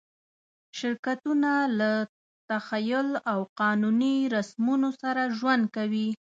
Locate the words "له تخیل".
1.79-3.09